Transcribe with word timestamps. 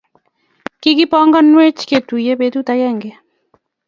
Kigipanganwech 0.81 1.81
ketuiye 1.89 2.33
betut 2.39 2.67
agenge 2.73 3.09